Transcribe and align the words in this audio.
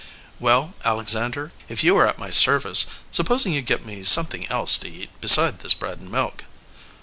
"Well, 0.39 0.73
Alexander, 0.83 1.51
if 1.69 1.83
you 1.83 1.95
are 1.95 2.07
at 2.07 2.17
my 2.17 2.31
service, 2.31 2.87
supposing 3.11 3.53
you 3.53 3.61
get 3.61 3.85
me 3.85 4.01
something 4.03 4.49
else 4.49 4.79
to 4.79 4.89
eat 4.89 5.11
beside 5.21 5.59
this 5.59 5.75
bread 5.75 5.99
and 5.99 6.09
milk." 6.09 6.45